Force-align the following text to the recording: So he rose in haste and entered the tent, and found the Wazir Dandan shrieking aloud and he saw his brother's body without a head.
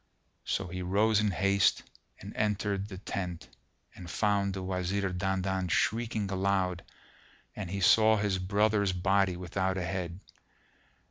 So 0.45 0.65
he 0.65 0.81
rose 0.81 1.19
in 1.19 1.29
haste 1.29 1.83
and 2.19 2.35
entered 2.35 2.87
the 2.87 2.97
tent, 2.97 3.47
and 3.93 4.09
found 4.09 4.55
the 4.55 4.63
Wazir 4.63 5.13
Dandan 5.13 5.69
shrieking 5.69 6.31
aloud 6.31 6.83
and 7.55 7.69
he 7.69 7.81
saw 7.81 8.17
his 8.17 8.39
brother's 8.39 8.93
body 8.93 9.37
without 9.37 9.77
a 9.77 9.85
head. 9.85 10.19